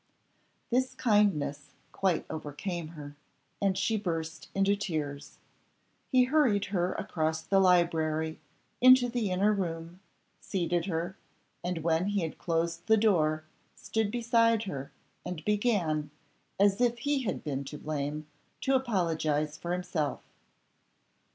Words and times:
This 0.71 0.95
kindness 0.95 1.73
quite 1.91 2.25
overcame 2.27 2.87
her, 2.97 3.15
and 3.61 3.77
she 3.77 3.97
burst 3.97 4.49
into 4.55 4.75
tears. 4.75 5.37
He 6.09 6.23
hurried 6.23 6.65
her 6.73 6.93
across 6.93 7.43
the 7.43 7.59
library, 7.59 8.39
into 8.81 9.09
the 9.09 9.29
inner 9.29 9.53
room, 9.53 9.99
seated 10.39 10.87
her, 10.87 11.15
and 11.63 11.83
when 11.83 12.07
he 12.07 12.21
had 12.23 12.39
closed 12.39 12.87
the 12.87 12.97
door, 12.97 13.43
stood 13.75 14.09
beside 14.09 14.63
her, 14.63 14.91
and 15.23 15.45
began, 15.45 16.09
as 16.59 16.81
if 16.81 16.97
he 16.97 17.21
had 17.21 17.43
been 17.43 17.63
to 17.65 17.77
blame, 17.77 18.25
to 18.61 18.73
apologise 18.73 19.55
for 19.55 19.71
himself. 19.71 20.21